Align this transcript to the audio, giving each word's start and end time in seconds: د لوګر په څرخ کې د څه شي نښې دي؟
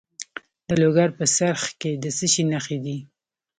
د 0.67 0.69
لوګر 0.81 1.09
په 1.17 1.25
څرخ 1.35 1.63
کې 1.81 1.91
د 2.03 2.05
څه 2.17 2.25
شي 2.33 2.43
نښې 2.51 2.77
دي؟ 2.85 2.97